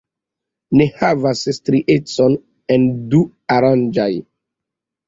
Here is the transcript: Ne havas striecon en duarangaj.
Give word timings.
Ne 0.79 0.87
havas 1.01 1.43
striecon 1.57 2.39
en 2.79 2.89
duarangaj. 3.13 4.11